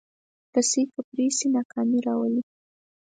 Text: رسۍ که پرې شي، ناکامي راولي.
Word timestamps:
رسۍ 0.55 0.83
که 0.91 0.99
پرې 1.09 1.27
شي، 1.37 1.47
ناکامي 1.55 1.99
راولي. 2.07 2.41